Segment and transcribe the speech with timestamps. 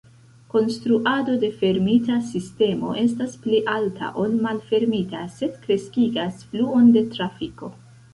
[0.51, 7.71] Konstruado de fermita sistemo estas pli alta ol malfermita sed kreskigas fluon de trafiko.